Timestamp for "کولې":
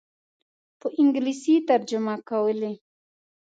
2.29-2.73